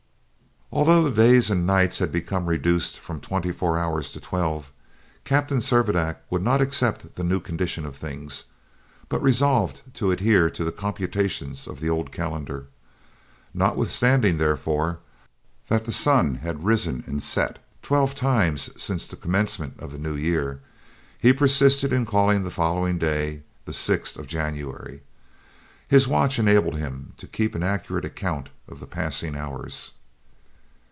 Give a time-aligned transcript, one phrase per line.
[0.73, 4.71] Although the days and nights had become reduced from twenty four hours to twelve,
[5.25, 8.45] Captain Servadac would not accept the new condition of things,
[9.09, 12.67] but resolved to adhere to the computations of the old calendar.
[13.53, 14.99] Notwithstanding, therefore,
[15.67, 20.15] that the sun had risen and set twelve times since the commencement of the new
[20.15, 20.61] year,
[21.19, 25.01] he persisted in calling the following day the 6th of January.
[25.85, 29.91] His watch enabled him to keep an accurate account of the passing hours.